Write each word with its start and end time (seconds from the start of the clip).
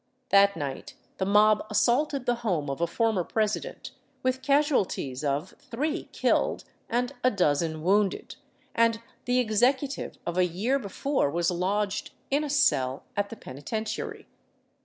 That 0.29 0.55
night 0.57 0.95
the 1.19 1.27
mob 1.27 1.63
assaulted 1.69 2.25
the 2.25 2.37
home 2.41 2.71
of 2.71 2.81
a 2.81 2.87
former 2.87 3.23
president, 3.23 3.91
with 4.23 4.41
casuali 4.41 4.87
ties 4.89 5.23
of 5.23 5.53
three 5.59 6.09
kille'd 6.11 6.63
and 6.89 7.13
a 7.23 7.29
dozen 7.29 7.83
wounded, 7.83 8.35
and 8.73 8.99
the 9.25 9.37
executive 9.37 10.17
of 10.25 10.39
a 10.39 10.43
year 10.45 10.79
before 10.79 11.29
was 11.29 11.51
lodged 11.51 12.09
in 12.31 12.43
a 12.43 12.49
cell 12.49 13.03
at 13.15 13.29
the 13.29 13.35
penitentiary. 13.35 14.25